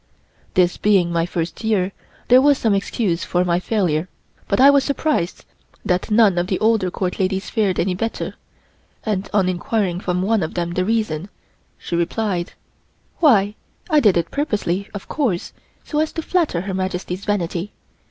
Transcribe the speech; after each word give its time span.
This 0.55 0.77
being 0.77 1.11
my 1.11 1.27
first 1.27 1.63
year, 1.63 1.91
there 2.27 2.41
was 2.41 2.57
some 2.57 2.73
excuse 2.73 3.23
for 3.23 3.45
my 3.45 3.59
failure, 3.59 4.09
but 4.47 4.59
I 4.59 4.71
was 4.71 4.83
surprised 4.83 5.45
that 5.85 6.09
none 6.09 6.39
of 6.39 6.47
the 6.47 6.57
older 6.59 6.89
Court 6.89 7.19
ladies 7.19 7.51
fared 7.51 7.79
any 7.79 7.93
better, 7.93 8.33
and 9.05 9.29
on 9.31 9.47
inquiring 9.47 9.99
from 9.99 10.23
one 10.23 10.41
of 10.41 10.55
them 10.55 10.71
the 10.71 10.85
reason, 10.85 11.29
she 11.77 11.95
replied: 11.95 12.53
"Why, 13.19 13.53
I 13.91 13.99
did 13.99 14.17
it 14.17 14.31
purposely, 14.31 14.89
of 14.95 15.07
course, 15.07 15.53
so 15.83 15.99
as 15.99 16.11
to 16.13 16.23
flatter 16.23 16.61
Her 16.61 16.73
Majesty's 16.73 17.25
vanity. 17.25 17.71